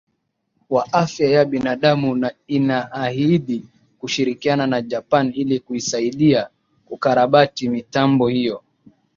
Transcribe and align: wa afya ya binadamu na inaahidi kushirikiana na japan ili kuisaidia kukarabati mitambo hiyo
wa 0.69 0.93
afya 0.93 1.29
ya 1.29 1.45
binadamu 1.45 2.15
na 2.15 2.31
inaahidi 2.47 3.65
kushirikiana 3.99 4.67
na 4.67 4.81
japan 4.81 5.31
ili 5.35 5.59
kuisaidia 5.59 6.49
kukarabati 6.85 7.69
mitambo 7.69 8.27
hiyo 8.27 8.63